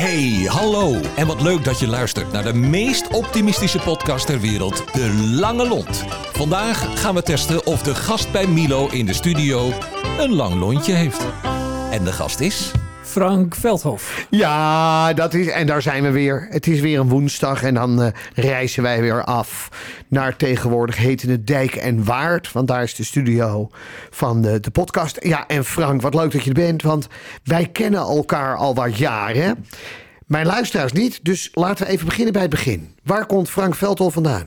[0.00, 1.00] Hey, hallo.
[1.16, 5.68] En wat leuk dat je luistert naar de meest optimistische podcast ter wereld, De Lange
[5.68, 6.04] Lont.
[6.32, 9.72] Vandaag gaan we testen of de gast bij Milo in de studio
[10.18, 11.26] een lang lontje heeft.
[11.90, 12.72] En de gast is...
[13.10, 14.26] Frank Veldhof.
[14.30, 16.46] Ja, dat is, en daar zijn we weer.
[16.50, 19.68] Het is weer een woensdag en dan eh, reizen wij weer af
[20.08, 22.52] naar tegenwoordig hetende Dijk en Waard.
[22.52, 23.70] Want daar is de studio
[24.10, 25.24] van de, de podcast.
[25.24, 27.08] Ja, en Frank, wat leuk dat je er bent, want
[27.44, 29.66] wij kennen elkaar al wat jaren.
[30.26, 32.94] Mijn luisteraars niet, dus laten we even beginnen bij het begin.
[33.04, 34.46] Waar komt Frank Veldhof vandaan?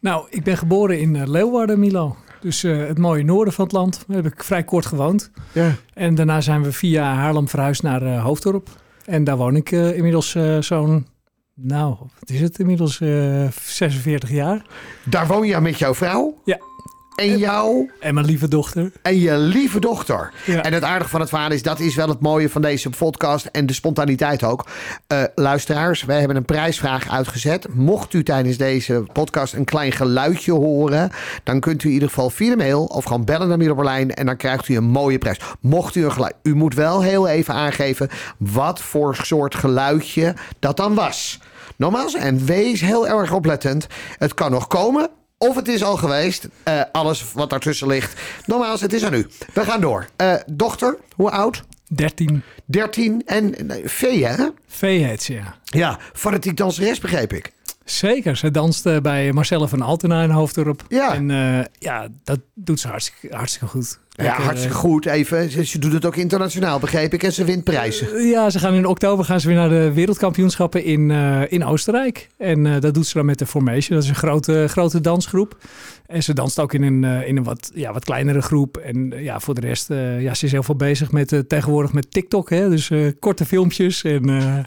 [0.00, 2.16] Nou, ik ben geboren in eh, Leeuwarden, Milo.
[2.40, 4.04] Dus eh, het mooie noorden van het land.
[4.06, 5.30] Daar heb ik vrij kort gewoond.
[5.52, 5.74] Ja.
[5.94, 8.68] En daarna zijn we via Haarlem verhuisd naar eh, Hoofddorp.
[9.04, 11.06] En daar woon ik eh, inmiddels zo'n,
[11.54, 14.66] nou, wat is het inmiddels, eh 46 jaar.
[15.04, 16.58] Daar woon je met jouw vrouw Ja,
[17.18, 18.92] en jou en mijn lieve dochter.
[19.02, 20.32] en je lieve dochter.
[20.44, 20.62] Ja.
[20.62, 23.46] En het aardige van het verhaal is, dat is wel het mooie van deze podcast
[23.46, 24.66] en de spontaniteit ook.
[25.06, 27.66] Eh, luisteraars, wij hebben een prijsvraag uitgezet.
[27.74, 31.10] Mocht u tijdens deze podcast een klein geluidje horen,
[31.42, 34.14] dan kunt u in ieder geval via de mail of gewoon bellen naar Milo Berlijn
[34.14, 35.40] en dan krijgt u een mooie prijs.
[35.60, 40.76] Mocht u een geluid, u moet wel heel even aangeven wat voor soort geluidje dat
[40.76, 41.40] dan was.
[41.76, 43.86] Nogmaals, en wees heel erg oplettend.
[44.18, 45.10] Het kan nog komen.
[45.38, 46.48] Of het is al geweest.
[46.62, 48.20] Eh, alles wat daartussen ligt.
[48.46, 49.26] Nogmaals, het is aan u.
[49.54, 50.06] We gaan door.
[50.16, 51.64] Eh, dochter, hoe oud?
[51.88, 54.48] 13 13 en nee, Vee, hè?
[54.66, 55.56] V heet ze, ja.
[55.64, 57.52] Ja, fanatiek danseres begreep ik.
[57.84, 60.84] Zeker, ze danste bij Marcelle van Altena in Hoofddorp.
[60.88, 61.14] Ja.
[61.14, 63.98] En eh, ja, dat doet ze hartstikke, hartstikke goed.
[64.22, 65.06] Ja, hartstikke eh, goed.
[65.06, 67.22] Even, ze, doet het ook internationaal, begreep ik.
[67.22, 68.26] En ze wint prijzen.
[68.26, 72.28] Ja, ze gaan in oktober gaan ze weer naar de wereldkampioenschappen in, eh, in Oostenrijk.
[72.36, 73.94] En eh, dat doet ze dan met de Formation.
[73.96, 75.56] Dat is een grote, grote dansgroep.
[76.06, 78.76] En ze danst ook in een, eh, in een wat, ja, wat kleinere groep.
[78.76, 81.38] En eh, ja, voor de rest, eh, ja, ze is heel veel bezig met eh,
[81.38, 82.50] tegenwoordig met TikTok.
[82.50, 82.68] Hè?
[82.68, 84.58] Dus eh, korte filmpjes en eh,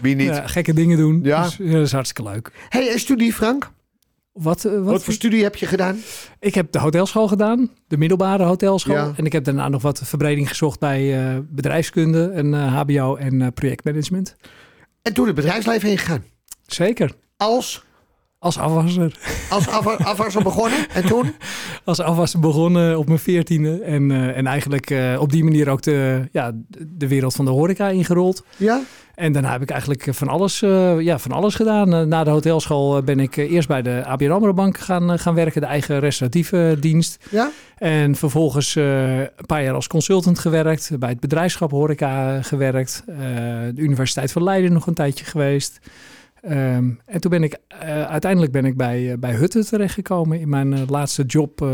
[0.00, 0.40] Wie niet?
[0.44, 1.20] gekke dingen doen.
[1.22, 1.42] Ja.
[1.42, 2.50] Dus, ja, dat is hartstikke leuk.
[2.68, 3.70] hey, studie, Frank?
[4.38, 6.00] Wat, eh, wat, Wat, voor studie heb je gedaan?
[6.40, 8.94] Ik heb de hotelschool gedaan, de middelbare hotelschool.
[8.94, 9.12] Ja.
[9.16, 13.52] En ik heb daarna nog wat verbreding gezocht bij eh, bedrijfskunde en eh, HBO en
[13.52, 14.36] projectmanagement.
[15.02, 16.24] En toen het bedrijfsleven ingegaan.
[16.66, 17.14] Zeker.
[17.36, 17.84] Als,
[18.40, 19.18] Als afwasser.
[19.50, 20.78] als afwa- afwasser begonnen.
[20.92, 21.34] En toen?
[21.84, 23.80] Als afwasser begonnen op mijn veertiende.
[23.82, 26.52] En, eh, en eigenlijk eh, op die manier ook de, ja,
[26.88, 28.44] de wereld van de horeca ingerold.
[28.56, 28.80] Ja?
[29.14, 32.08] En daarna heb ik eigenlijk van alles, eh, ja, van alles gedaan.
[32.08, 35.60] Na de hotelschool ben ik eerst bij de ABN AMRO Bank gaan, gaan werken.
[35.60, 37.24] De eigen restauratieve dienst.
[37.30, 37.50] Ja?
[37.76, 40.90] En vervolgens een paar jaar als consultant gewerkt.
[40.98, 43.02] Bij het bedrijfschap horeca gewerkt.
[43.06, 45.80] de Universiteit van Leiden nog een tijdje geweest.
[46.48, 50.48] Ehm, en toen ben ik, eh, uiteindelijk ben ik bij, eh, bij Hutte terechtgekomen in
[50.48, 51.66] mijn eh, laatste job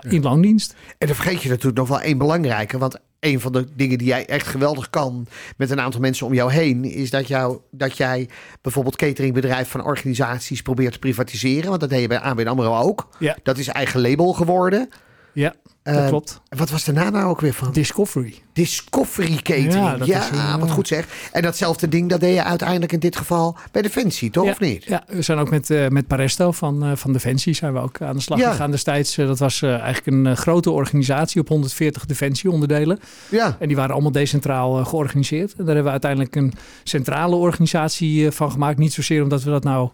[0.00, 0.74] in loondienst.
[0.98, 2.78] En dan vergeet je natuurlijk nog wel één belangrijke.
[2.78, 5.26] Want een van de dingen die jij echt geweldig kan
[5.56, 8.28] met een aantal mensen om jou heen, is dat, jou, dat jij
[8.60, 11.68] bijvoorbeeld cateringbedrijf van organisaties probeert te privatiseren.
[11.68, 13.08] Want dat deed je bij ABN AMRO ook.
[13.18, 13.36] Ja.
[13.42, 14.88] Dat is eigen label geworden.
[15.34, 16.40] Ja, dat Eh, klopt.
[16.48, 17.72] Wat was de naam nou ook weer van?
[17.72, 18.34] Discovery.
[18.52, 19.72] Discovery Catering.
[19.72, 21.28] Ja, Ja, dat is, eh, wat goed zeg.
[21.32, 24.44] En datzelfde ding, dat deed je uiteindelijk in dit geval bij Defensie, toch?
[24.44, 24.84] ja, Of niet?
[24.84, 28.00] Ja, we zijn ook met, eh, met Paresto van, eh, van Defensie zijn we ook
[28.02, 28.50] aan de slag Ja.
[28.50, 29.14] gegaan destijds.
[29.14, 32.98] Dat was eigenlijk een grote organisatie op 140 Defensieonderdelen.
[33.28, 33.56] Ja.
[33.58, 35.50] En die waren allemaal decentraal georganiseerd.
[35.50, 36.52] En daar hebben we uiteindelijk een
[36.84, 38.78] centrale organisatie van gemaakt.
[38.78, 39.90] Niet zozeer omdat we dat nou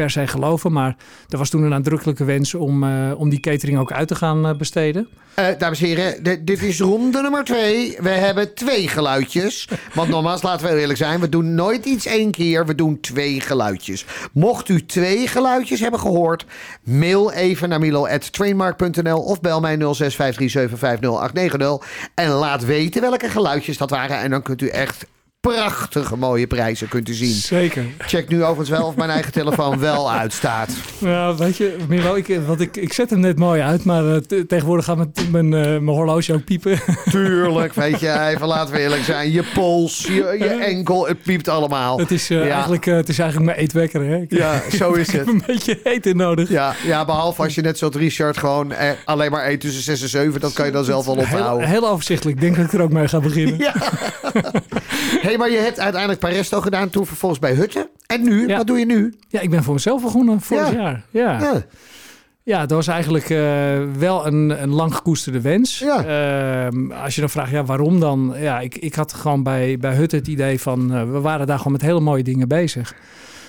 [0.00, 0.96] per se geloven, maar
[1.28, 4.46] er was toen een nadrukkelijke wens om, eh, om die catering ook uit te gaan
[4.46, 5.08] eh, besteden.
[5.34, 7.96] Eh, dames en heren, dit is ronde nummer twee.
[8.00, 9.68] We hebben twee geluidjes.
[9.94, 11.20] Want nogmaals, laten we eerlijk zijn.
[11.20, 12.66] We doen nooit iets één keer.
[12.66, 14.04] We doen twee geluidjes.
[14.32, 16.46] Mocht u twee geluidjes hebben gehoord...
[16.84, 19.18] mail even naar milo.trainmark.nl...
[19.18, 19.80] of bel mij 0653750890.
[22.14, 24.18] En laat weten welke geluidjes dat waren.
[24.18, 25.06] En dan kunt u echt
[25.40, 27.32] prachtige mooie prijzen kunt u zien.
[27.34, 27.84] Zeker.
[27.98, 30.70] Check nu overigens wel of mijn eigen telefoon wel uitstaat.
[30.98, 34.16] Ja, weet je, Milo, ik, want ik, ik zet hem net mooi uit, maar eh,
[34.16, 36.78] te- tegenwoordig gaat mijn, mijn, eh, mijn horloge ook piepen.
[37.10, 39.30] Tuurlijk, weet je, even laten we eerlijk zijn.
[39.32, 41.98] Je pols, je, je enkel, het piept allemaal.
[41.98, 42.52] het, is, eh, Ja.
[42.52, 44.04] eigenlijk, het is eigenlijk mijn eetwekker.
[44.04, 44.16] Hè?
[44.16, 45.34] Ik, Ja, zo is ik heb het.
[45.34, 46.48] een beetje eten nodig.
[46.48, 50.02] Ja, ja, behalve als je net zoals Richard gewoon eh, alleen maar eet tussen 6
[50.02, 50.40] en 7.
[50.40, 51.68] Dat kan je dan zelf wel Heel, ophouden.
[51.68, 52.36] heel overzichtelijk.
[52.36, 53.58] Ik denk dat ik er ook mee ga beginnen.
[53.58, 53.74] Ja.
[55.30, 57.88] Hey, maar je hebt uiteindelijk Paresto gedaan, toen vervolgens bij Hutten.
[58.06, 58.48] En nu?
[58.48, 58.56] Ja.
[58.56, 59.14] Wat doe je nu?
[59.28, 60.76] Ja, ik ben voor mezelf begonnen vorig Ja.
[60.80, 61.04] jaar.
[61.10, 61.40] Ja.
[61.40, 61.62] Ja.
[62.42, 63.38] Ja, dat was eigenlijk eh,
[63.98, 65.78] wel een, een lang gekoesterde wens.
[65.78, 66.04] Ja.
[66.04, 68.34] Ehm, als je dan vraagt, ja, waarom dan?
[68.38, 71.56] Ja, ik, ik had gewoon bij, bij Hut het idee van, eh, we waren daar
[71.56, 72.94] gewoon met hele mooie dingen bezig.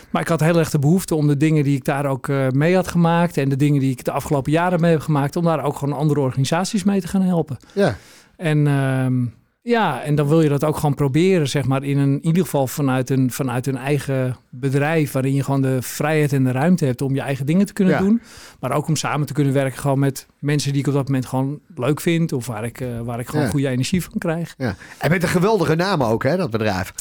[0.10, 2.48] Maar ik had heel erg de behoefte om de dingen die ik daar ook eh,
[2.50, 3.38] mee had gemaakt...
[3.38, 5.36] en de dingen die ik de afgelopen jaren mee heb gemaakt...
[5.36, 7.57] om daar ook gewoon andere organisaties mee te gaan helpen.
[7.74, 7.95] ja.
[8.38, 9.25] En ehm,
[9.63, 12.44] Ja, en dan wil je dat ook gewoon proberen, zeg maar, in, een, in ieder
[12.44, 16.86] geval vanuit een, vanuit een eigen bedrijf, waarin je gewoon de vrijheid en de ruimte
[16.86, 18.00] hebt om je eigen dingen te kunnen Ja.
[18.00, 18.22] doen.
[18.60, 21.25] Maar ook om samen te kunnen werken gewoon met mensen die ik op dat moment
[21.25, 23.50] gewoon leuk vind, of waar ik, eh, waar ik gewoon Ja.
[23.52, 24.54] goede energie van krijg.
[24.58, 24.75] Ja.
[24.98, 26.94] En met een geweldige naam ook, hè, dat bedrijf.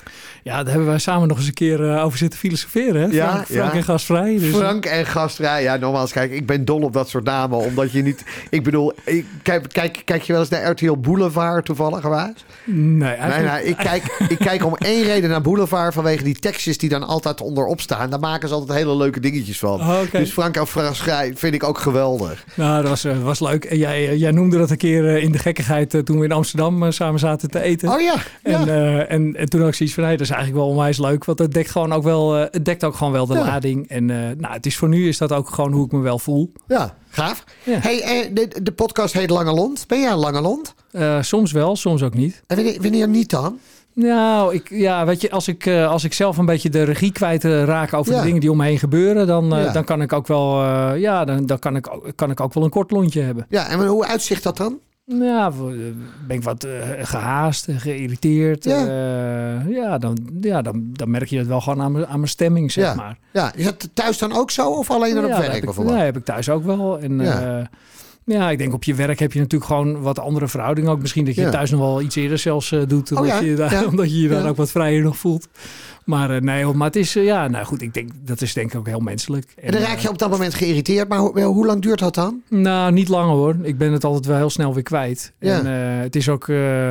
[0.42, 3.06] Ja, daar hebben wij samen nog eens een keer eh, over zitten filosoferen, hè?
[3.16, 4.38] Ja, Frank, en Gastvrij.
[4.38, 5.62] Dus, Frank en gastvrij.
[5.62, 7.58] Ja, nogmaals, kijk, ik ben dol op dat soort namen.
[7.58, 8.24] Omdat je niet...
[8.50, 12.44] Ik bedoel, ik, kijk, kijk, kijk je wel eens naar RTL Boulevard toevallig geweest?
[12.64, 13.52] Nee, Nee, eigenlijk...
[13.62, 17.02] nee, ik, kijk, ik kijk om één reden naar Boulevard vanwege die tekstjes die dan
[17.02, 18.10] altijd onderop staan.
[18.10, 19.80] Daar maken ze altijd hele leuke dingetjes van.
[19.80, 20.18] Oh, oké.
[20.18, 22.44] Dus Frank en Gastvrij vind ik ook geweldig.
[22.54, 23.64] Nou, dat was, eh, was leuk.
[23.64, 26.32] En jij, eh, jij noemde dat een keer eh, in de gekkigheid toen we in
[26.32, 27.88] Amsterdam samen zaten te eten.
[27.88, 28.14] Oh ja,
[28.44, 28.66] ja.
[28.66, 31.24] En, en, en toen had ik zoiets van, nee, dat is eigenlijk wel onwijs leuk.
[31.24, 33.44] Want het dekt gewoon ook wel, het dekt ook gewoon wel de Ja.
[33.44, 33.88] lading.
[33.88, 36.52] En nou, het is voor nu is dat ook gewoon hoe ik me wel voel.
[36.66, 37.44] ja, gaaf.
[37.64, 37.78] Ja.
[37.78, 39.84] Hey, eh, de, de podcast heet Lange Lont.
[39.86, 40.74] Ben jij een Lange Lont?
[40.90, 42.42] Eh, soms wel, soms ook niet.
[42.46, 43.58] En wanneer, wanneer niet dan?
[43.94, 47.12] Nou, ik, ja, weet je, als ik, eh, als ik zelf een beetje de regie
[47.12, 48.18] kwijt raak over Ja.
[48.18, 49.72] de dingen die om me heen gebeuren, dan, Ja.
[49.72, 50.64] dan kan ik ook wel,
[50.94, 53.46] ja, dan, dan kan, ik, kan ik ook wel een kort lontje hebben.
[53.48, 54.78] Ja, en hoe uitzicht dat dan?
[55.18, 55.56] Ja, v-
[56.26, 56.70] ben ik wat eh,
[57.02, 58.64] gehaast, eh, geïrriteerd.
[58.64, 58.84] Ja.
[58.84, 62.30] Ja, ja, dan, ja dan, dan merk je het wel gewoon aan mijn, aan mijn
[62.30, 62.94] stemming, zeg Ja.
[62.94, 63.18] maar.
[63.32, 65.58] Ja, is dat thuis dan ook zo of alleen dan op ja, dat werk heb
[65.60, 65.96] ik, bijvoorbeeld?
[65.98, 66.98] ja, heb ik thuis ook wel.
[66.98, 67.40] En Ja.
[67.40, 67.70] ja.
[68.24, 70.90] ja, ik denk op je werk heb je natuurlijk gewoon wat andere verhoudingen.
[70.90, 71.50] Ook misschien dat je Ja.
[71.50, 73.10] thuis nog wel iets eerder zelfs eh, doet.
[73.12, 73.84] Omdat, ja, je, daar- ja.
[73.90, 75.48] omdat je je dan ook wat vrijer nog voelt.
[76.04, 78.72] Maar eh, nee, maar het is, eh, ja, nou goed, ik denk, dat is denk
[78.72, 79.52] ik ook heel menselijk.
[79.62, 81.08] En dan eh, raak je op dat moment geïrriteerd.
[81.08, 82.42] Maar hoe, hoe lang duurt dat dan?
[82.48, 83.56] Nou, niet lang hoor.
[83.62, 85.32] Ik ben het altijd wel heel snel weer kwijt.
[85.38, 85.58] Ja.
[85.58, 85.66] En
[85.96, 86.48] eh, het is ook.
[86.48, 86.90] eh,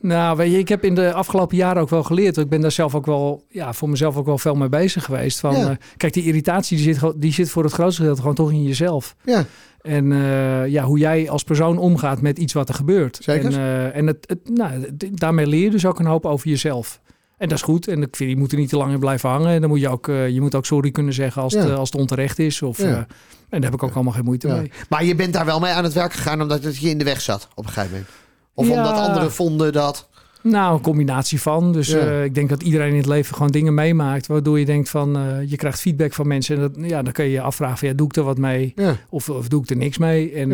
[0.00, 2.36] nou, weet je, ik heb in de afgelopen jaren ook wel geleerd.
[2.36, 5.40] Ik ben daar zelf ook wel, ja, voor mezelf ook wel veel mee bezig geweest.
[5.40, 5.68] Van, Ja.
[5.70, 8.62] eh, kijk, die irritatie die zit, die zit voor het grootste gedeelte gewoon toch in
[8.62, 9.14] jezelf.
[9.24, 9.44] Ja,
[9.82, 13.18] En eh, ja, hoe jij als persoon omgaat met iets wat er gebeurt.
[13.22, 13.44] Zeker.
[13.44, 14.70] En, eh, en het, het, nou,
[15.12, 17.00] daarmee leer je dus ook een hoop over jezelf.
[17.42, 17.88] En dat is goed.
[17.88, 19.48] En ik vind, je moet er niet te lang in blijven hangen.
[19.48, 21.58] En dan moet je ook, eh, je moet ook sorry kunnen zeggen als, Ja.
[21.60, 22.62] het, eh, als het onterecht is.
[22.62, 22.84] Of, Ja.
[22.84, 23.06] eh, en
[23.48, 24.56] daar heb ik ook allemaal geen moeite ja.
[24.56, 24.70] mee.
[24.88, 27.04] Maar je bent daar wel mee aan het werk gegaan omdat het je in de
[27.04, 28.10] weg zat op een gegeven moment.
[28.54, 30.08] Of omdat anderen vonden dat.
[30.42, 31.72] Nou, een combinatie van.
[31.72, 31.88] Dus
[32.24, 34.26] ik denk dat iedereen in het leven gewoon dingen meemaakt.
[34.26, 36.56] Waardoor je denkt van, je krijgt feedback van mensen.
[36.56, 38.74] En dat, ja, dan kun je je afvragen van, ja, doe ik er wat mee?
[39.10, 40.32] Of, of doe ik er niks mee?
[40.32, 40.52] En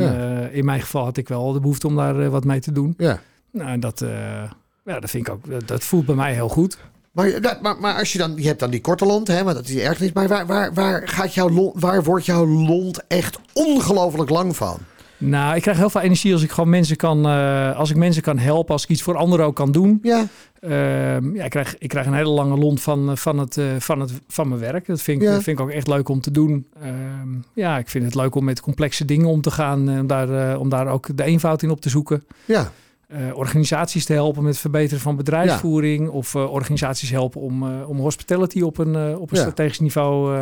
[0.52, 2.94] in mijn geval had ik wel de behoefte om daar wat mee te doen.
[2.96, 3.20] ja.
[3.52, 4.42] Nou, en dat, eh,
[4.88, 6.78] ja, dat vind ik ook, dat, dat voelt bij mij heel goed.
[7.12, 9.68] Maar, maar, maar als je dan, je hebt dan die korte lont, hè, maar dat
[9.68, 10.14] is erg niet.
[10.14, 14.78] Maar waar, waar, waar, gaat jouw lont, waar wordt jouw lont echt ongelooflijk lang van?
[15.20, 18.22] Nou, ik krijg heel veel energie als ik gewoon mensen kan, eh, als ik mensen
[18.22, 19.98] kan helpen, als ik iets voor anderen ook kan doen.
[20.02, 20.26] Ja,
[20.60, 23.64] Ehm, ja, ik, krijg, ik krijg een hele lange lont van, eh, van, het, eh,
[23.78, 24.86] van, het, van mijn werk.
[24.86, 25.34] Dat vind ik, Ja.
[25.34, 26.66] dat vind ik ook echt leuk om te doen.
[26.82, 29.88] Ehm, ja, ik vind het leuk om met complexe dingen om te gaan.
[29.88, 32.24] om, daar, om daar ook de eenvoud in op te zoeken.
[32.44, 32.72] ja,
[33.08, 36.08] Eh, organisaties te helpen met het verbeteren van bedrijfsvoering.
[36.08, 39.42] Of eh, organisaties helpen om, eh, om hospitality op een, op een Ja.
[39.42, 40.36] strategisch niveau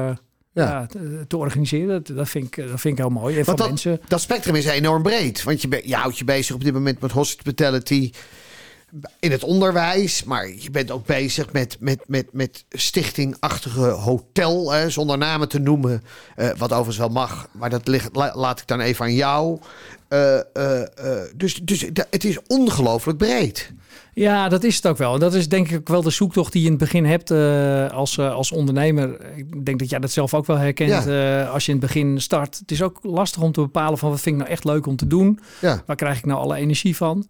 [0.52, 0.86] Ja.
[0.86, 1.88] te, te organiseren.
[2.04, 3.38] Dat, dat, vind ik, dat vind ik heel mooi.
[3.38, 4.00] En van Want dat- mensen...
[4.08, 5.42] dat spectrum is enorm breed.
[5.42, 8.10] Want je, be- je houdt je bezig op dit moment met hospitality
[9.20, 10.24] in het onderwijs.
[10.24, 14.72] Maar je bent ook bezig met, met, met, met stichtingachtige hotel.
[14.72, 16.02] Hè, zonder namen te noemen.
[16.36, 17.48] eh, wat overigens wel mag.
[17.52, 19.58] Maar dat ligt, la- laat ik dan even aan jou.
[20.08, 20.82] Eh, eh,
[21.36, 23.72] dus dus het is ongelooflijk breed.
[24.14, 25.14] Ja, dat is het ook wel.
[25.14, 27.30] En dat is denk ik ook wel de zoektocht die je in het begin hebt
[27.92, 29.36] als, als ondernemer.
[29.36, 31.06] Ik denk dat jij dat zelf ook wel herkent
[31.52, 32.58] als je in het begin start.
[32.58, 34.96] Het is ook lastig om te bepalen van wat vind ik nou echt leuk om
[34.96, 35.40] te doen.
[35.60, 37.26] Ja, Waar krijg ik nou alle energie van?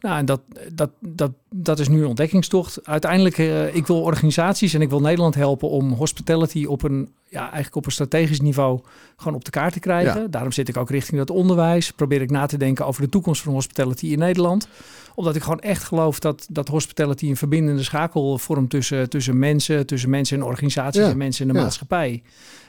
[0.00, 0.40] Nou, en dat,
[0.72, 2.86] dat, dat, dat is nu een ontdekkingstocht.
[2.86, 7.40] Uiteindelijk, eh, ik wil organisaties en ik wil Nederland helpen om hospitality op een, ja,
[7.42, 8.80] eigenlijk op een strategisch niveau
[9.16, 10.20] gewoon op de kaart te krijgen.
[10.20, 10.26] Ja.
[10.28, 11.90] Daarom zit ik ook richting dat onderwijs.
[11.90, 14.68] Probeer ik na te denken over de toekomst van hospitality in Nederland.
[15.14, 19.86] Omdat ik gewoon echt geloof dat, dat hospitality een verbindende schakel vormt tussen, tussen mensen,
[19.86, 21.10] tussen mensen en organisaties Ja.
[21.10, 21.64] en mensen in de Ja.
[21.64, 22.22] maatschappij.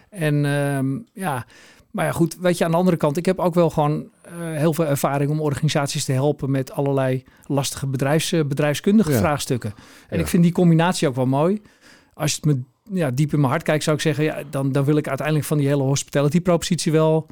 [0.10, 1.46] En ehm, ja,
[1.92, 4.32] maar ja, goed, weet je, aan de andere kant, ik heb ook wel gewoon eh,
[4.40, 9.18] heel veel ervaring om organisaties te helpen met allerlei lastige bedrijfs, eh, bedrijfskundige Ja.
[9.18, 9.74] vraagstukken.
[10.10, 10.24] En Ja.
[10.24, 11.62] ik vind die combinatie ook wel mooi.
[12.14, 12.62] Als je het me
[13.00, 15.48] ja, diep in mijn hart kijkt, zou ik zeggen, ja, dan, dan wil ik uiteindelijk
[15.48, 17.26] van die hele hospitality propositie wel,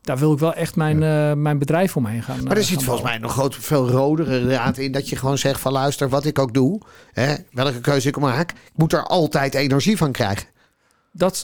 [0.00, 2.42] daar wil ik wel echt mijn, eh, mijn bedrijf omheen gaan.
[2.44, 4.92] maar er zit volgens mij nog groot, veel rodere raad in.
[4.92, 6.80] Dat je gewoon zegt van luister, wat ik ook doe.
[7.12, 8.50] Hè, welke keuze ik maak.
[8.50, 10.46] Ik moet er altijd energie van krijgen.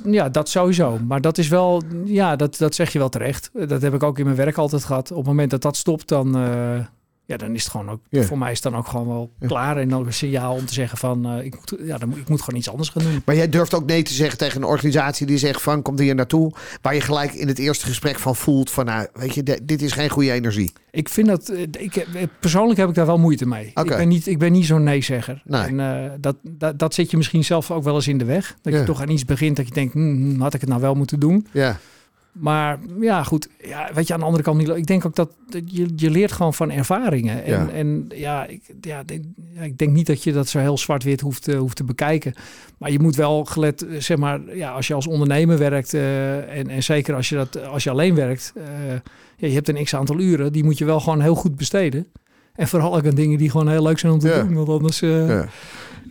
[0.05, 0.99] Ja, dat sowieso.
[0.99, 3.51] Maar dat is wel, ja, dat, dat zeg je wel terecht.
[3.69, 5.11] Dat heb ik ook in mijn werk altijd gehad.
[5.11, 6.79] Op het moment dat dat stopt, dan, eh,
[7.29, 8.23] Ja, dan is het gewoon ook, Ja.
[8.23, 9.77] voor mij is het dan ook gewoon wel klaar.
[9.77, 12.19] En dan ook een signaal om te zeggen van, eh, ik, moet, ja, dan moet,
[12.19, 13.23] ik moet gewoon iets anders gaan doen.
[13.25, 16.15] Maar jij durft ook nee te zeggen tegen een organisatie die zegt van komt hier
[16.15, 16.53] naartoe.
[16.83, 19.93] Waar je gelijk in het eerste gesprek van voelt van nou weet je, dit is
[19.93, 20.73] geen goede energie.
[20.91, 22.07] Ik vind dat, eh, ik,
[22.41, 23.67] persoonlijk heb ik daar wel moeite mee.
[23.75, 25.43] Ik ben niet, ik ben niet zo'n nee-zegger.
[25.45, 25.61] Nee.
[25.63, 28.57] En eh, dat, dat, dat zit je misschien zelf ook wel eens in de weg.
[28.63, 28.79] Dat Ja.
[28.79, 31.21] je toch aan iets begint dat je denkt, hm, had ik het nou wel moeten
[31.21, 31.47] doen?
[31.53, 31.79] Ja,
[32.39, 33.49] Maar ja, goed.
[33.65, 36.11] Ja, weet je, aan de andere kant, Milo, ik denk ook dat, dat je, je
[36.11, 37.45] leert gewoon van ervaringen.
[37.45, 37.69] En Ja.
[37.69, 39.03] en, ja, ik, ja,
[39.55, 42.35] ja, ik denk niet dat je dat zo heel zwart-wit hoeft, eh, hoeft te bekijken.
[42.79, 46.59] Maar je moet wel gelet, eh, zeg maar, ja, als je als ondernemer werkt eh,
[46.59, 48.53] en, en zeker als je, dat, als je alleen werkt,
[49.37, 52.07] ja, je hebt een x aantal uren, die moet je wel gewoon heel goed besteden.
[52.57, 54.43] En vooral ook aan dingen die gewoon heel leuk zijn om te Ja.
[54.43, 54.55] doen.
[54.55, 55.47] Want anders, eh, ja.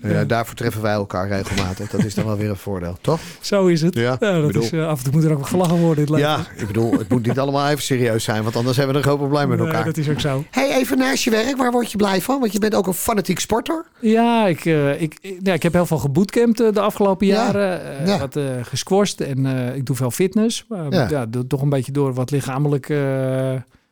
[0.04, 1.90] ja, daarvoor treffen wij elkaar regelmatig.
[1.90, 3.20] Dat is dan wel weer een voordeel, toch?
[3.42, 3.96] zo is het.
[3.96, 6.18] Ja, dat bedoel- is, eh, af en toe moet er ook wat gelachen worden.
[6.18, 9.08] Ja, ik bedoel, het moet niet allemaal even serieus zijn, want anders hebben we een
[9.08, 9.86] groot probleem met Nee, elkaar.
[9.86, 10.44] dat is ook zo.
[10.52, 12.40] Hey, even naast je werk, waar word je blij van?
[12.40, 13.86] Want je bent ook een fanatiek sporter.
[14.00, 17.34] Ja, ik, eh, ik, ik- ja, ik heb heel veel gebootcampt de afgelopen Ja.
[17.34, 17.82] jaren.
[18.08, 18.20] Ja.
[18.20, 20.66] Wat eh gesquashed en ik doe veel fitness.
[20.70, 21.26] Maar Ja.
[21.26, 22.88] doe toch een beetje door wat lichamelijk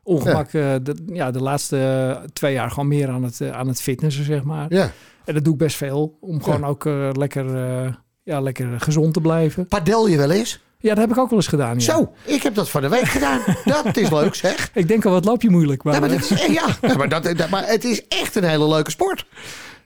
[0.04, 0.46] ongemak.
[0.54, 3.82] eh, de, ja, de laatste eh, twee jaar gewoon meer aan het, eh, aan het
[3.82, 4.66] fitnessen, zeg maar.
[4.70, 4.92] Ja.
[5.26, 6.18] En dat doe ik best veel.
[6.22, 6.84] Om gewoon ook
[7.18, 7.46] lekker,
[8.24, 9.68] ja, lekker gezond te blijven.
[9.68, 10.62] Padel je wel eens?
[10.78, 11.74] Ja, dat heb ik ook wel eens gedaan.
[11.74, 11.80] Ja.
[11.80, 13.40] Zo, ik heb dat van de week gedaan.
[13.84, 14.70] Dat is leuk zeg.
[14.74, 15.84] Ik denk al, wat loop je moeilijk.
[15.84, 18.44] Maar, Ja, maar, dat is, ja, ja, maar, dat, dat- maar het is echt een
[18.44, 19.26] hele leuke sport.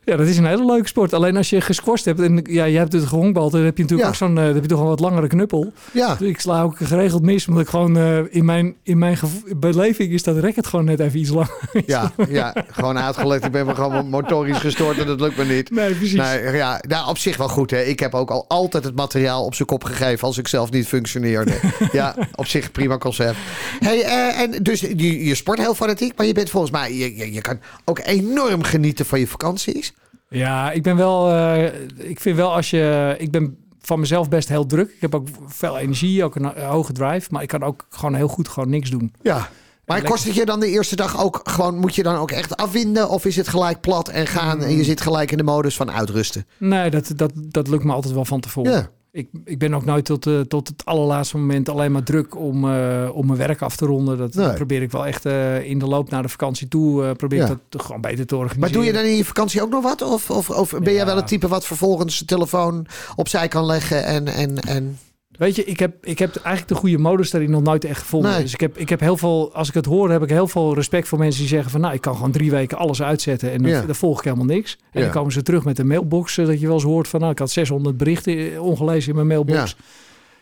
[0.08, 1.14] Ja, dat is een hele leuke sport.
[1.14, 4.10] Alleen als je gesquashed hebt en ja, je hebt het gehonkbald, dan heb je natuurlijk
[4.10, 4.16] Ja.
[4.16, 5.74] ook zo'n, dan heb je toch een wat langere knuppel.
[5.92, 9.18] Ja, Dus ik sla ook geregeld mis, omdat ik gewoon eh, in mijn, in mijn
[9.58, 11.50] beleving is dat racket gewoon net even iets lang.
[11.86, 13.46] ja, ja, gewoon uitgelegd.
[13.46, 15.72] Ik ben me gewoon motorisch gestoord en dat lukt me niet.
[15.72, 16.18] Nee, precies.
[16.18, 17.72] Nee, ja, nou, op zich wel goed.
[17.72, 17.82] Hè.
[17.82, 20.88] Ik heb ook al altijd het materiaal op zijn kop gegeven als ik zelf niet
[20.88, 21.54] functioneerde.
[21.92, 23.38] ja, op zich prima concept.
[23.80, 27.18] Hey, eh, en dus je, je sport heel fanatiek, maar je bent volgens mij, je,
[27.18, 29.94] je, je kan ook enorm genieten van je vakanties.
[30.30, 31.64] Ja, ik ben wel, eh,
[32.10, 34.90] ik vind wel als je, ik ben van mezelf best heel druk.
[34.90, 38.14] Ik heb ook veel energie, ook een eh, hoge drive, maar ik kan ook gewoon
[38.14, 39.14] heel goed gewoon niks doen.
[39.22, 39.50] Ja.
[39.86, 42.58] Maar kost het je dan de eerste dag ook gewoon, moet je dan ook echt
[42.58, 43.10] afwinden?
[43.10, 45.92] Of is het gelijk plat en gaan en je zit gelijk in de modus van
[45.92, 46.46] uitrusten?
[46.58, 48.72] Nee, dat, dat, dat lukt me altijd wel van tevoren.
[48.72, 48.90] Ja.
[49.18, 52.72] Ik, ik ben ook nooit tot, eh, tot het allerlaatste moment alleen maar druk om,
[52.72, 54.18] eh, om mijn werk af te ronden.
[54.18, 54.54] Dat Nee.
[54.54, 57.16] probeer ik wel echt eh, in de loop naar de vakantie toe.
[57.16, 57.50] probeer Ja.
[57.50, 58.60] ik dat gewoon beter te organiseren.
[58.60, 60.02] Maar doe je dan in je vakantie ook nog wat?
[60.02, 64.06] Of, of, of ben jij wel het type wat vervolgens de telefoon opzij kan leggen
[64.06, 64.28] en...
[64.28, 64.98] en, en...
[65.38, 68.32] Weet je, ik heb, ik heb eigenlijk de goede modus daarin nog nooit echt gevonden.
[68.32, 68.42] Nee.
[68.42, 70.74] Dus ik heb, ik heb heel veel, als ik het hoor, heb ik heel veel
[70.76, 73.62] respect voor mensen die zeggen van nou, ik kan gewoon drie weken alles uitzetten en
[73.62, 73.82] dan, Ja.
[73.82, 74.78] dan volg ik helemaal niks.
[74.92, 75.06] En Ja.
[75.06, 77.32] dan komen ze terug met een mailbox, eh, dat je wel eens hoort van nou,
[77.32, 79.76] ik had 600 berichten eh, ongelezen in mijn mailbox.
[79.78, 79.84] Ja,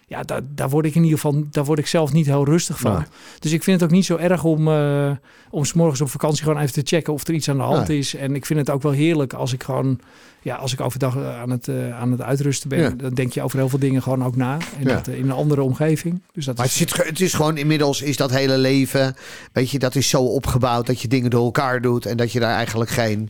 [0.08, 2.94] daar, daar word ik in ieder geval, daar word ik zelf niet heel rustig van.
[2.94, 3.04] Nee.
[3.40, 5.12] Dus ik vind het ook niet zo erg om, eh
[5.50, 7.88] om 's morgens op vakantie gewoon even te checken of er iets aan de hand
[7.88, 7.98] Nee.
[7.98, 8.16] is.
[8.16, 10.00] En ik vind het ook wel heerlijk als ik gewoon,
[10.42, 12.80] ja, als ik overdag eh, aan het, eh, aan het uitrusten ben.
[12.80, 12.90] Ja.
[12.90, 14.54] Dan denk je over heel veel dingen gewoon ook na.
[14.80, 14.94] En Ja.
[14.96, 16.22] dat in een andere omgeving.
[16.34, 19.16] Dus dat Maar het, is, zit, het is gewoon inmiddels is dat hele leven,
[19.52, 22.40] weet je, dat is zo opgebouwd dat je dingen door elkaar doet en dat je
[22.40, 23.30] daar eigenlijk geen...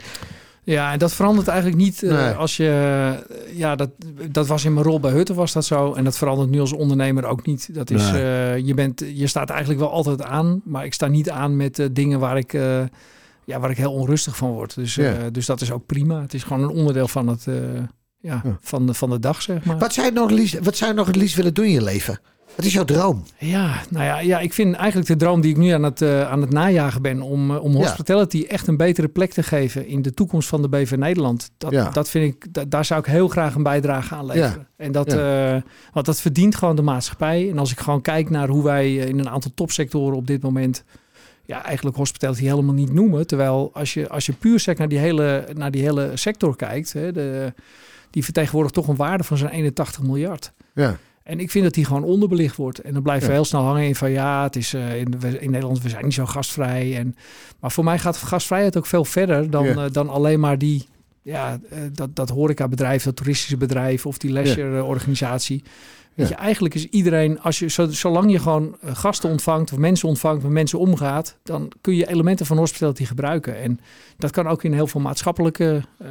[0.66, 2.68] ja, en dat verandert eigenlijk niet eh, als je,
[3.28, 3.90] eh, ja, dat,
[4.32, 5.94] dat was in mijn rol bij Hutten was dat zo.
[5.94, 7.74] En dat verandert nu als ondernemer ook niet.
[7.76, 8.24] Dat is, Nee.
[8.24, 11.90] eh, je, bent, je staat eigenlijk wel altijd aan, maar ik sta niet aan met
[11.92, 12.52] dingen waar ik,
[13.46, 14.76] ja, waar ik heel onrustig van word.
[14.76, 15.30] Dus, Ja.
[15.32, 16.22] dus dat is ook prima.
[16.22, 17.44] Het is gewoon een onderdeel van, het,
[18.20, 18.58] ja, Ja.
[18.62, 19.78] van, de, van de dag, zeg maar.
[19.78, 21.84] Wat zou je nog liefst, wat zou je nog het liefst willen doen in je
[21.84, 22.20] leven?
[22.56, 23.24] Wat is jouw droom?
[23.38, 26.30] Ja, nou ja, ja, ik vind eigenlijk de droom die ik nu aan het, eh,
[26.32, 27.78] aan het najagen ben om, eh, om Ja.
[27.78, 31.52] hospitality echt een betere plek te geven in de toekomst van de BV Nederland.
[31.58, 31.90] Dat, Ja.
[31.90, 34.68] dat vind ik, da- daar zou ik heel graag een bijdrage aan leveren.
[34.78, 35.56] En dat, eh,
[35.94, 37.50] want dat verdient gewoon de maatschappij.
[37.50, 40.84] En als ik gewoon kijk naar hoe wij in een aantal topsectoren op dit moment
[41.46, 43.28] ja, eigenlijk hospitality helemaal niet noemen.
[43.28, 46.94] Terwijl als je, als je puur sec naar die hele, naar die hele sector kijkt,
[46.94, 47.54] hè, de,
[48.10, 50.52] die vertegenwoordigt toch een waarde van zo'n 81 miljard.
[50.74, 50.98] Ja.
[51.26, 52.80] En ik vind dat die gewoon onderbelicht wordt.
[52.80, 55.52] En dan blijven we heel snel hangen in van ja, het is eh, in, in
[55.52, 56.98] Nederland, we zijn niet zo gastvrij.
[56.98, 57.16] En,
[57.60, 60.88] maar voor mij gaat gastvrijheid ook veel verder dan, eh, dan alleen maar die,
[61.26, 65.64] ja, eh, dat, dat horecabedrijf, dat toeristische bedrijf of die leisure eh, organisatie.
[66.16, 66.36] Weet Ja.
[66.38, 70.08] je, eigenlijk is iedereen, als je, zo- zolang je gewoon eh, gasten ontvangt of mensen
[70.08, 73.58] ontvangt, met mensen omgaat, dan kun je elementen van hospitality gebruiken.
[73.62, 73.80] En
[74.18, 76.10] dat kan ook in heel veel maatschappelijke eh,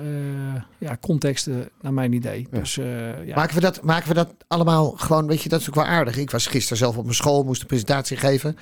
[0.79, 2.47] ja, contexten, naar mijn idee.
[2.51, 2.59] Ja.
[2.59, 3.35] Dus, eh, ja.
[3.35, 6.17] Maken, we dat, maken we dat allemaal gewoon, weet je, dat is ook wel aardig.
[6.17, 8.57] Ik was gisteren zelf op mijn school, moest een presentatie geven.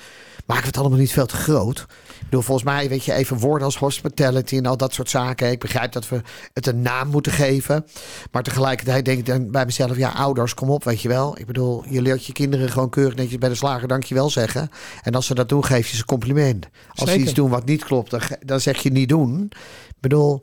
[0.46, 1.86] Maken we het allemaal niet veel te groot?
[2.32, 5.50] Ik bedoel, volgens mij, weet je, even woorden als hospitality en al dat soort zaken.
[5.50, 6.20] Ik begrijp dat we
[6.52, 7.86] het een naam moeten geven.
[8.30, 11.38] Maar tegelijkertijd denk ik dan bij mezelf, ja, ouders, kom op, weet je wel.
[11.38, 14.70] Ik bedoel, je leert je kinderen gewoon keurig netjes bij de slager dankjewel zeggen.
[15.02, 16.68] En als ze dat doen, geef je ze een compliment.
[16.94, 19.44] Als ze iets doen wat niet klopt, dan, dan zeg je niet doen.
[19.88, 20.42] Ik bedoel,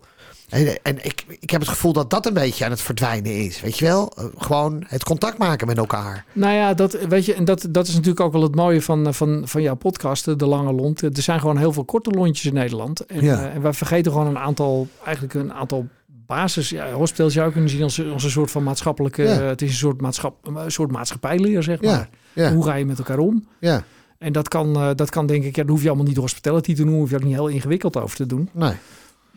[0.49, 3.61] en, en ik, ik heb het gevoel dat dat een beetje aan het verdwijnen is.
[3.61, 4.11] Weet je wel?
[4.17, 6.25] Eh, Gewoon het contact maken met elkaar.
[6.33, 9.07] Nou ja, dat, weet je, en dat, dat is natuurlijk ook wel het mooie van,
[9.07, 11.01] eh, van, van jouw podcast, eh, De Lange Lont.
[11.01, 13.05] Er zijn gewoon heel veel korte lontjes in Nederland.
[13.05, 13.49] En, Ja.
[13.49, 15.87] en wij vergeten gewoon een aantal, eigenlijk een aantal
[16.25, 16.69] basis.
[16.69, 19.23] Ja, hospitals zou kunnen zien als, als een soort van maatschappelijke.
[19.23, 19.29] Ja.
[19.41, 22.09] het is een soort, maatschap, een soort maatschappijleer, zeg maar.
[22.33, 22.53] ja.
[22.53, 23.47] Hoe ga je met elkaar om?
[23.59, 23.83] Ja,
[24.17, 26.81] En dat kan, dat kan denk ik, ja, dat hoef je allemaal niet hospitality te
[26.81, 28.49] noemen, hoef je ook niet heel ingewikkeld over te doen.
[28.53, 28.73] nee.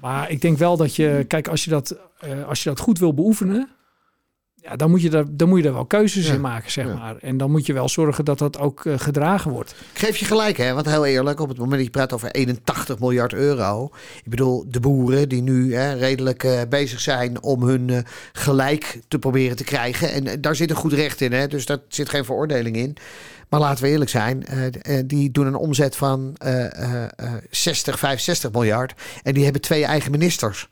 [0.03, 2.99] Maar ik denk wel dat je, kijk, als je dat, eh, als je dat goed
[2.99, 3.69] wil beoefenen,
[4.55, 6.87] ja, dan moet je daar, dan moet je daar wel keuzes Ja, in maken, zeg
[6.87, 6.95] ja.
[6.95, 7.17] maar.
[7.17, 9.75] En dan moet je wel zorgen dat dat ook eh, gedragen wordt.
[9.93, 10.75] Ik geef je gelijk, hè?
[10.75, 13.91] Want heel eerlijk, op het moment dat je praat over 81 miljard euro.
[14.25, 19.19] Ik bedoel, de boeren die nu hè, redelijk eh, bezig zijn om hun gelijk te
[19.19, 20.13] proberen te krijgen.
[20.13, 21.47] En daar zit een goed recht in, hè?
[21.47, 22.97] Dus daar zit geen veroordeling in.
[23.53, 24.67] Maar laten we eerlijk zijn, eh,
[24.99, 28.95] eh, die doen een omzet van eh, eh, eh, 60, 65 miljard.
[29.23, 30.69] En die hebben twee eigen ministers.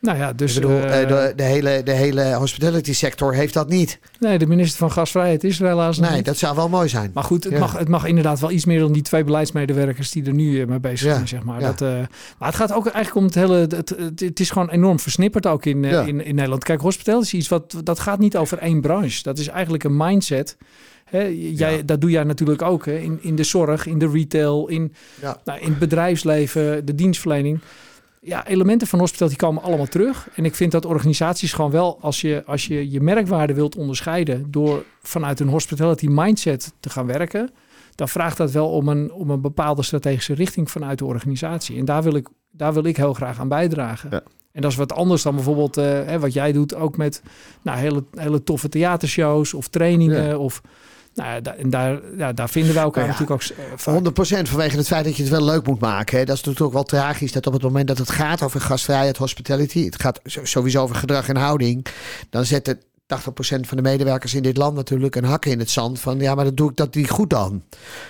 [0.00, 3.98] Nou ja, dus ik bedoel, de, de, hele, de hele hospitality sector heeft dat niet.
[4.20, 6.24] nee, de minister van Gasvrijheid is er helaas Nee, niet.
[6.24, 7.10] dat zou wel mooi zijn.
[7.14, 7.58] Maar goed, het, Ja.
[7.58, 10.80] mag, het mag inderdaad wel iets meer dan die twee beleidsmedewerkers die er nu mee
[10.80, 11.60] bezig Ja, zijn, zeg maar.
[11.60, 11.72] ja.
[11.72, 11.80] Dat,
[12.38, 13.56] maar het gaat ook eigenlijk om het hele...
[13.56, 16.64] Het, het, het is gewoon enorm versnipperd ook in, in, in Nederland.
[16.64, 17.74] Kijk, hospitality is iets wat...
[17.82, 19.22] Dat gaat niet over één branche.
[19.22, 20.56] Dat is eigenlijk een mindset.
[21.04, 21.82] Hè, jij, Ja.
[21.82, 22.96] Dat doe jij natuurlijk ook, hè?
[22.96, 25.40] In, in de zorg, in de retail, in, Ja.
[25.44, 27.60] nou, in het bedrijfsleven, de dienstverlening.
[28.20, 30.28] Ja, elementen van hospitality komen allemaal terug.
[30.34, 34.50] En ik vind dat organisaties gewoon wel, als je als je, je merkwaarde wilt onderscheiden
[34.50, 37.50] door vanuit een hospitality mindset te gaan werken,
[37.94, 41.78] dan vraagt dat wel om een, om een bepaalde strategische richting vanuit de organisatie.
[41.78, 44.08] En daar wil ik, daar wil ik heel graag aan bijdragen.
[44.12, 44.22] Ja.
[44.52, 47.22] En dat is wat anders dan bijvoorbeeld eh, hè, wat jij doet, ook met
[47.62, 50.28] nou, hele, hele toffe theatershows of trainingen.
[50.28, 50.36] Ja.
[50.36, 50.60] Of,
[51.14, 53.72] nou, ja, da- en daar, ja, daar vinden wij elkaar Nou ja, natuurlijk ook eh,
[53.76, 53.94] vaak.
[53.94, 56.18] 100% vanwege het feit dat je het wel leuk moet maken.
[56.18, 56.24] Hè.
[56.24, 59.16] Dat is natuurlijk ook wel tragisch dat op het moment dat het gaat over gastvrijheid,
[59.16, 61.86] hospitality, het gaat sowieso over gedrag en houding,
[62.30, 66.00] dan zetten 80% van de medewerkers in dit land natuurlijk een hak in het zand
[66.00, 67.62] van ja, maar dat doe ik dat niet goed dan.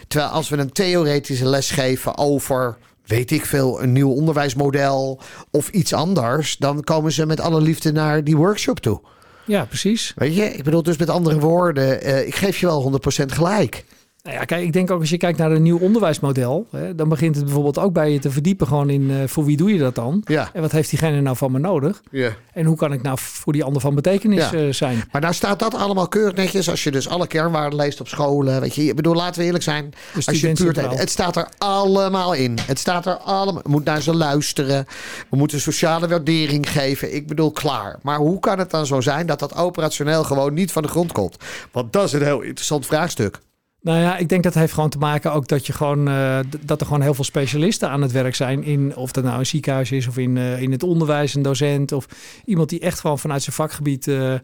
[0.08, 5.20] Terwijl als we een theoretische les geven over weet ik veel, een nieuw onderwijsmodel
[5.50, 9.00] of iets anders, dan komen ze met alle liefde naar die workshop toe.
[9.46, 10.12] Ja, precies.
[10.16, 13.84] Weet je, ik bedoel dus met andere woorden, eh, ik geef je wel 100% gelijk.
[14.24, 17.08] Nou ja, kijk, ik denk ook als je kijkt naar een nieuw onderwijsmodel, hè, dan
[17.08, 19.78] begint het bijvoorbeeld ook bij je te verdiepen gewoon in eh, voor wie doe je
[19.78, 20.22] dat dan?
[20.24, 20.50] Ja.
[20.52, 22.02] En wat heeft diegene nou van me nodig?
[22.10, 22.30] ja.
[22.52, 24.52] En hoe kan ik nou voor die ander van betekenis Ja.
[24.52, 25.02] eh, zijn?
[25.12, 28.60] Maar nou staat dat allemaal keurig netjes als je dus alle kernwaarden leest op scholen.
[28.60, 29.92] Weet je, ik bedoel, laten we eerlijk zijn.
[30.14, 30.96] Als je puur, centraal.
[30.96, 32.58] het staat er allemaal in.
[32.66, 33.62] Het staat er allemaal.
[33.62, 34.86] We moeten naar ze luisteren.
[35.30, 37.14] We moeten sociale waardering geven.
[37.14, 37.98] Ik bedoel, klaar.
[38.02, 41.12] Maar hoe kan het dan zo zijn dat dat operationeel gewoon niet van de grond
[41.12, 41.36] komt?
[41.72, 43.40] Want dat is een heel interessant vraagstuk.
[43.84, 46.80] Nou ja, ik denk dat heeft gewoon te maken ook dat je gewoon eh, dat
[46.80, 49.90] er gewoon heel veel specialisten aan het werk zijn in of dat nou een ziekenhuis
[49.92, 52.06] is of in, eh, in het onderwijs, een docent of
[52.44, 54.34] iemand die echt gewoon vanuit zijn vakgebied eh,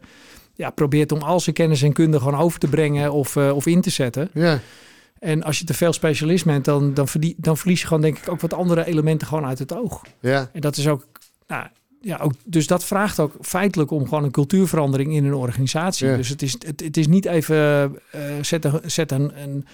[0.55, 3.81] ja, probeert om al zijn kennis en kunde gewoon over te brengen of, of in
[3.81, 4.29] te zetten.
[4.33, 4.59] Ja.
[5.19, 8.17] En als je te veel specialist bent, dan, dan, verdie- dan verlies je gewoon denk
[8.17, 10.01] ik ook wat andere elementen gewoon uit het oog.
[10.19, 10.49] Ja.
[10.53, 11.07] En dat is ook,
[11.47, 11.67] nou,
[12.01, 16.07] ja, ook, dus dat vraagt ook feitelijk om gewoon een cultuurverandering in een organisatie.
[16.07, 16.15] Ja.
[16.15, 17.57] Dus het is, het, het is niet even
[18.11, 19.65] eh zet, een, zet een, een,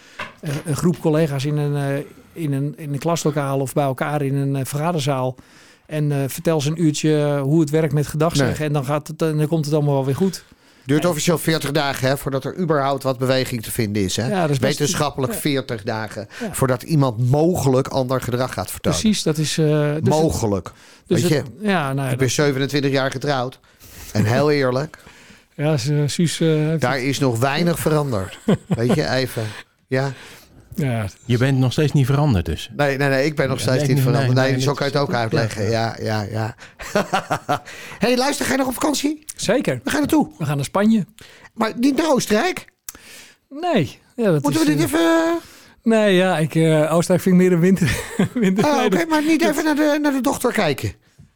[0.66, 2.06] een groep collega's in een, eh,
[2.44, 5.36] in, een, in een klaslokaal of bij elkaar in een eh, vergaderzaal.
[5.86, 8.66] En vertel ze een uurtje hoe het werkt met gedagzeggen.
[8.66, 10.44] En dan, gaat het, en dan komt het allemaal wel weer goed.
[10.88, 14.16] Duurt officieel 40 dagen hè, voordat er überhaupt wat beweging te vinden is.
[14.16, 14.28] Hè?
[14.28, 15.40] Ja, is Wetenschappelijk ja.
[15.40, 16.54] 40 dagen Ja.
[16.54, 19.00] voordat iemand mogelijk ander gedrag gaat vertonen.
[19.00, 19.58] Precies, dat is...
[19.58, 20.72] eh, dus mogelijk.
[21.08, 23.60] dus Weet je, ja, nou Ik ben 27 jaar getrouwd.
[24.14, 24.98] En heel eerlijk,
[25.56, 28.40] ja, Su- Suus eh, heeft- daar is nog weinig veranderd.
[28.68, 29.44] Weet je, even.
[29.88, 30.14] Ja,
[30.78, 32.70] ja, Je bent nog steeds niet veranderd dus.
[32.76, 34.34] nee, nee, nee, ik ben nog Ja, steeds nee, niet veranderd.
[34.34, 35.70] Nee, nee, nee, zo dat kan je het ook uitleggen.
[35.70, 36.56] Ja, ja, ja.
[38.00, 39.24] hey, luister, ga je nog op vakantie?
[39.36, 39.80] zeker.
[39.84, 40.30] We gaan naartoe.
[40.38, 41.06] We gaan naar Spanje.
[41.54, 42.66] Maar niet naar Oostenrijk.
[43.50, 44.00] Nee.
[44.16, 45.40] Ja, dat Moeten is, we dit eh, even...
[45.84, 47.98] Nee, ja, ik, eh Oostenrijk vind ik meer een winter.
[48.34, 50.92] winter Ah, Oké, maar niet even naar de, naar de dochter kijken.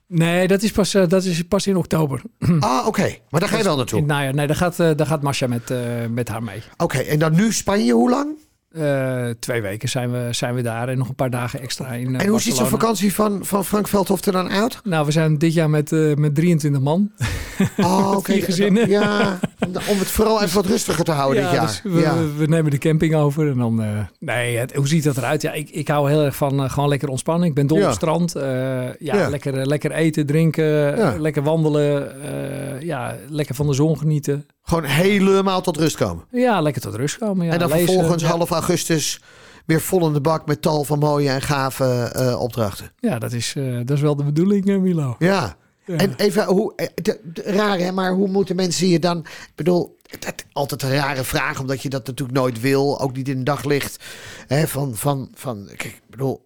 [0.08, 2.21] nee, dat is pas, eh, dat is pas in oktober.
[2.60, 3.15] Ah, oké.
[3.30, 3.99] Maar daar ga je wel naartoe.
[3.99, 4.34] het najaar.
[4.34, 5.77] Nee, daar gaat, eh, daar gaat Masha met, eh,
[6.10, 6.62] met haar mee.
[6.77, 8.30] Oké, en dan nu Spanje, hoe lang?
[8.71, 12.15] Eh, twee weken zijn we, zijn we daar en nog een paar dagen extra in
[12.15, 14.79] eh, En hoe ziet zo'n vakantie van, van Frank Veldhof er dan uit?
[14.84, 17.12] Nou, we zijn dit jaar met, eh, met 23 man.
[17.77, 18.34] Oh, oké.
[18.41, 18.89] gezinnen.
[18.89, 19.39] Ja,
[19.89, 21.65] om het vooral even wat rustiger te houden dit jaar.
[21.65, 22.15] dus we, ja.
[22.17, 23.84] we, we nemen de camping over en dan...
[24.19, 25.41] nee, het- hoe ziet dat eruit?
[25.41, 27.47] Ja, ik, ik hou heel erg van gewoon lekker ontspannen.
[27.47, 27.88] Ik ben dol Ja.
[27.88, 28.31] op strand.
[28.34, 29.29] Ja, Ja.
[29.29, 30.65] Lekker, lekker eten, drinken,
[30.97, 31.15] Ja.
[31.19, 32.12] lekker wandelen.
[32.86, 34.45] ja, lekker van de zon genieten.
[34.63, 36.26] Gewoon helemaal tot rust komen.
[36.32, 37.45] Ja, lekker tot rust komen.
[37.45, 38.30] Ja, en dan lezen, vervolgens ja.
[38.30, 39.21] half augustus
[39.65, 42.91] weer vol in de bak met tal van mooie en gave eh, opdrachten.
[43.00, 45.15] Ja, dat is, eh, dat is wel de bedoeling, eh, Milo.
[45.19, 45.56] Ja.
[45.86, 45.95] Ja.
[45.97, 49.17] En even, hoe, de- de- raar hè, maar hoe moeten mensen je dan...
[49.19, 53.00] Ik bedoel, het- altijd een rare vraag, omdat je dat natuurlijk nooit wil.
[53.00, 54.04] Ook niet in het daglicht.
[54.47, 56.41] Hè, van, van, van, kijk, ik bedoel,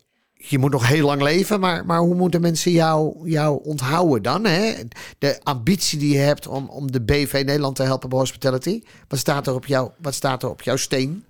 [0.50, 4.46] je moet nog heel lang leven, maar, maar hoe moeten mensen jou, jou onthouden dan?
[4.46, 4.74] Hè?
[5.18, 8.82] De ambitie die je hebt om, om de BV Nederland te helpen bij hospitality.
[9.08, 11.24] Wat staat er op, jou, wat staat er op jouw steen?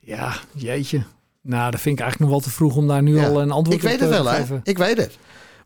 [0.00, 1.02] Ja, jeetje.
[1.40, 3.26] Nou, dat vind ik eigenlijk nog wel te vroeg om daar nu Ja.
[3.28, 4.36] al een antwoord Ik weet op het wel, te hè?
[4.36, 4.60] geven.
[4.64, 5.18] Ik weet het.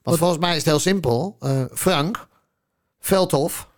[0.03, 1.37] Want volgens mij is het heel simpel.
[1.40, 2.26] Eh, Frank,
[3.00, 3.68] Veldhof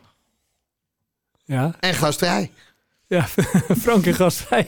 [1.45, 2.51] Ja, en gasterij.
[3.13, 3.27] Ja
[3.85, 4.67] Frank en Gastvrij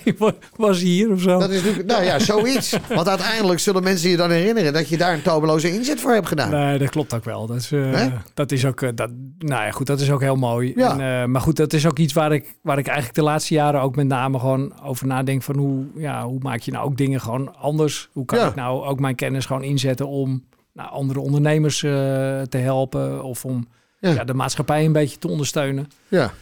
[0.57, 1.39] was hier of zo.
[1.39, 2.77] Dat is natuurlijk, nou ja, zoiets.
[2.89, 6.27] Want uiteindelijk zullen mensen je dan herinneren dat je daar een tobeloze inzet voor hebt
[6.29, 6.51] gedaan.
[6.51, 7.47] Nee, dat klopt ook wel.
[7.47, 10.37] Dat is, eh, dat is ook, eh, dat, nou ja, goed, dat is ook heel
[10.37, 10.73] mooi.
[10.77, 10.93] Ja.
[10.93, 13.55] En, eh, maar goed, dat is ook iets waar ik, waar ik eigenlijk de laatste
[13.55, 16.97] jaren ook met name gewoon over nadenk van hoe, ja, hoe maak je nou ook
[16.97, 18.09] dingen gewoon anders?
[18.13, 18.47] Hoe kan Ja.
[18.49, 23.67] ik nou ook mijn kennis gewoon inzetten om nou, andere ondernemers te helpen of om
[24.01, 24.11] Ja.
[24.11, 24.25] ja.
[24.25, 25.89] de maatschappij een beetje te ondersteunen?
[26.09, 26.33] Ja.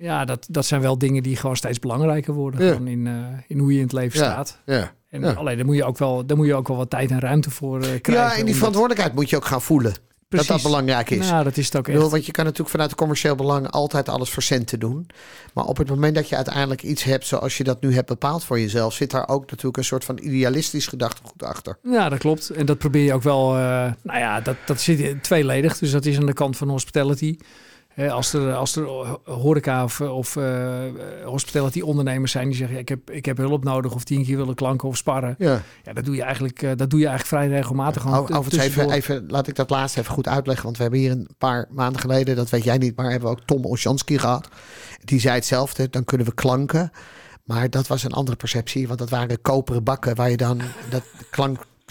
[0.00, 2.72] Ja, dat, dat zijn wel dingen die gewoon steeds belangrijker worden Ja.
[2.72, 3.14] gewoon in, eh,
[3.48, 4.24] in hoe je in het leven Ja.
[4.30, 4.58] staat.
[4.66, 4.92] Ja.
[5.10, 5.32] En Ja.
[5.32, 7.50] alleen daar moet je ook wel, daar moet je ook wel wat tijd en ruimte
[7.50, 8.12] voor eh, krijgen.
[8.12, 9.94] ja, en die omdat- verantwoordelijkheid moet je ook gaan voelen.
[10.28, 11.28] Dat dat belangrijk is.
[11.30, 12.10] Nou, dat is het ook bedoel, echt.
[12.10, 15.06] want je kan natuurlijk vanuit commercieel belang altijd alles voor centen doen.
[15.54, 18.44] Maar op het moment dat je uiteindelijk iets hebt zoals je dat nu hebt bepaald
[18.44, 21.78] voor jezelf, zit daar ook natuurlijk een soort van idealistisch gedachtegoed achter.
[21.82, 22.50] Ja, dat klopt.
[22.50, 23.56] En dat probeer je ook wel.
[23.56, 23.60] eh,
[24.02, 25.78] nou ja, dat, dat zit tweeledig.
[25.78, 27.36] Dus dat is aan de kant van hospitality.
[28.08, 28.84] Als er, als er
[29.24, 30.78] horeca of, of eh,
[31.24, 34.36] hospitality ondernemers zijn die zeggen: ja, ik, heb, ik heb hulp nodig of tien keer
[34.36, 35.34] willen klanken of sparren.
[35.38, 35.62] Ja.
[35.84, 38.06] Ja, dat doe je eigenlijk, eh, dat doe je eigenlijk vrij regelmatig.
[38.06, 40.64] overigens even, even, laat ik dat laatst even goed uitleggen.
[40.64, 43.36] Want we hebben hier een paar maanden geleden, dat weet jij niet, maar hebben we
[43.36, 44.48] ook Tom Osjanski gehad.
[45.04, 46.90] Die zei hetzelfde, dan kunnen we klanken.
[47.44, 51.02] Maar dat was een andere perceptie, want dat waren koperen bakken waar je dan dat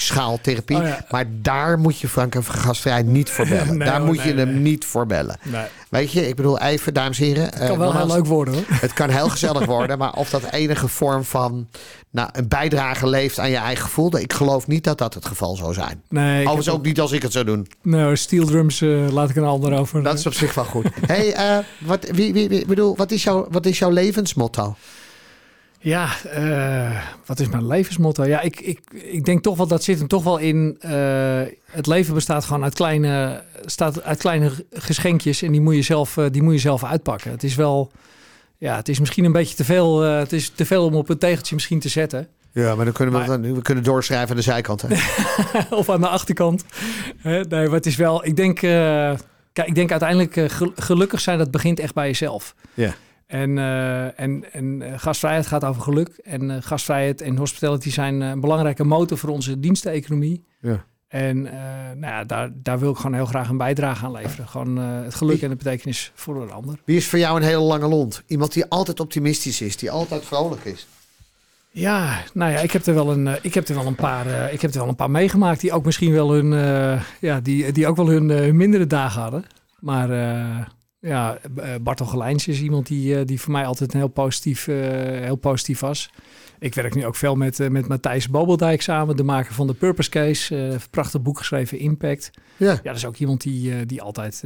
[0.08, 0.78] klankschaaltherapie.
[0.78, 1.06] Oh ja.
[1.10, 3.78] Maar daar moet je Frank en gastvrij niet voor bellen.
[3.78, 5.38] Nee, daar hoor, moet nee, je hem niet voor bellen.
[5.90, 7.54] Weet je, ik bedoel even, dames en heren.
[7.54, 8.64] eh, kan wel heel leuk worden hoor.
[8.70, 11.68] Het kan heel gezellig worden, maar of dat enige vorm van
[12.12, 15.56] nou, een bijdrage leeft aan je eigen gevoel, ik geloof niet dat dat het geval
[15.56, 16.02] zou zijn.
[16.10, 17.68] Nee, Overigens ook niet als ik het zou doen.
[17.82, 20.04] Nou, steel drums eh, laat ik een ander over.
[20.04, 20.86] Dat is op zich wel goed.
[21.06, 24.76] hey, eh, wat, wie, wie, wie- bedoel, wat, is jouw, wat is jouw levensmotto?
[25.82, 28.26] Ja, eh, wat is mijn levensmotto?
[28.26, 30.78] Ja, ik, ik, ik denk toch wel, dat zit hem toch wel in.
[30.80, 30.92] eh,
[31.72, 36.18] het leven bestaat gewoon uit kleine, staat uit kleine geschenkjes en die moet je zelf,
[36.18, 37.32] eh, die moet je zelf uitpakken.
[37.32, 37.92] Het is wel,
[38.58, 40.00] ja, het is misschien een beetje te veel.
[40.02, 42.28] het is te veel om op een tegeltje misschien te zetten.
[42.52, 44.82] Ja, maar dan kunnen we, Maar- dan, we kunnen doorschrijven aan de zijkant.
[44.82, 44.88] Hè?
[45.76, 46.66] of aan de achterkant.
[47.18, 48.26] Hè, nee, maar het is wel.
[48.26, 51.38] Ik denk, kijk, ik denk uiteindelijk gel- gelukkig zijn.
[51.38, 52.56] Dat begint echt bij jezelf.
[52.74, 52.94] Ja.
[53.30, 56.08] En, eh, en, en eh, gastvrijheid gaat over geluk.
[56.24, 60.46] En eh, gastvrijheid en hospitality zijn een belangrijke motor voor onze diensteconomie.
[60.60, 60.86] Ja.
[61.08, 64.48] En nou ja, daar, daar wil ik gewoon heel graag een bijdrage aan leveren.
[64.48, 66.80] Gewoon het geluk en de betekenis voor een ander.
[66.86, 68.24] Wie is voor jou een hele lange lont?
[68.28, 70.88] Iemand die altijd optimistisch is, die altijd vrolijk is.
[71.70, 74.62] Ja, nou ja, ik heb er wel een, ik heb er wel een paar, ik
[74.62, 76.52] heb er wel een paar meegemaakt die ook misschien wel hun,
[77.20, 79.46] ja, die, die ook wel hun, hun mindere dagen hadden.
[79.80, 80.10] Maar
[81.02, 84.68] ja, eh, Bartel Gelijns is iemand die, eh, die voor mij altijd een heel positief,
[84.68, 84.76] eh,
[85.24, 86.10] heel positief was.
[86.60, 90.10] Ik werk nu ook veel met, met Matthijs Bobeldijk samen, de maker van de Purpose
[90.10, 90.56] Case.
[90.56, 92.32] een prachtig boek geschreven, Impact.
[92.58, 92.72] Ja.
[92.72, 94.44] Ja, dat is ook iemand die, die altijd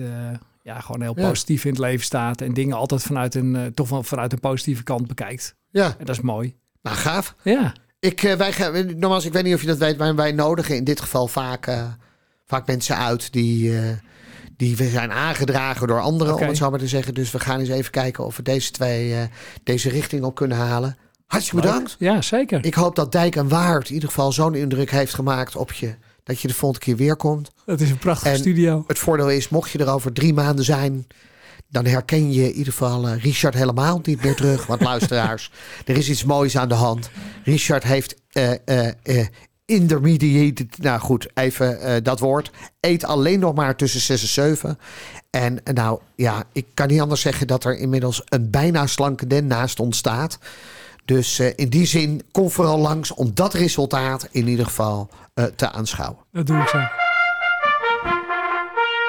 [0.63, 1.27] ja, gewoon heel Ja.
[1.27, 2.41] positief in het leven staat.
[2.41, 5.55] En dingen altijd vanuit een, toch wel vanuit een positieve kant bekijkt.
[5.69, 6.55] Ja, En dat is mooi.
[6.81, 7.35] nou gaaf.
[7.43, 7.73] Ja.
[7.99, 10.83] Ik, wij gaan, nogmaals, ik weet niet of je dat weet, maar wij nodigen in
[10.83, 11.77] dit geval vaak,
[12.45, 13.71] vaak mensen uit die,
[14.57, 17.13] die we zijn aangedragen door anderen, om het zo maar te zeggen.
[17.13, 19.21] Dus we gaan eens even kijken of we deze twee, eh,
[19.63, 20.97] deze richting op kunnen halen.
[21.27, 21.95] Hartstikke bedankt.
[21.99, 22.65] Ja, zeker.
[22.65, 25.95] Ik hoop dat Dijk en Waard in ieder geval zo'n indruk heeft gemaakt op je,
[26.23, 27.51] dat je de volgende keer weer komt.
[27.65, 28.83] Het is een prachtige En- studio.
[28.87, 31.07] Het voordeel is, mocht je er over drie maanden zijn,
[31.69, 34.65] dan herken je in ieder geval eh, Richard helemaal niet meer terug.
[34.65, 35.51] Want luisteraars,
[35.85, 37.09] er is iets moois aan de hand.
[37.43, 38.51] Richard heeft eh,
[39.65, 44.79] intermediated, nou goed, even eh, dat woord, eet alleen nog maar tussen 6 en 7.
[45.29, 49.47] En nou ja, ik kan niet anders zeggen dat er inmiddels een bijna slanke den
[49.47, 50.37] naast ontstaat.
[51.05, 55.43] Dus eh, in die zin, kom vooral langs om dat resultaat in ieder geval eh,
[55.43, 56.17] te aanschouwen.
[56.31, 56.79] Dat doe ik zo.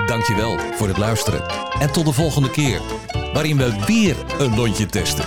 [0.07, 1.43] Dankjewel voor het luisteren.
[1.81, 2.81] En tot de volgende keer,
[3.33, 5.25] waarin we weer een lontje testen.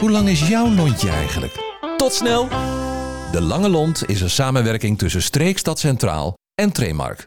[0.00, 1.52] Hoe lang is jouw lontje eigenlijk?
[1.96, 2.48] Tot snel!
[3.30, 7.18] De Lange Lont is een samenwerking tussen Streekstad Centraal en Tremark.